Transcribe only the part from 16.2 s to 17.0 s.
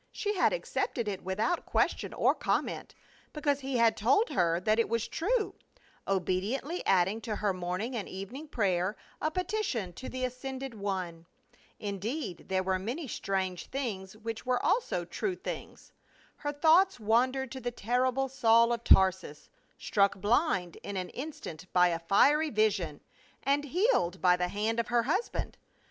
Her thoughts